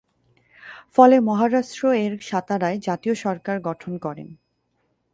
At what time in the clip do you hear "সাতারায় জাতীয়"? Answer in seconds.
2.21-3.15